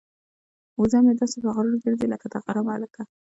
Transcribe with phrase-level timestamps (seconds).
[0.79, 3.03] وزه مې داسې په غرور ګرځي لکه د غره ملکه.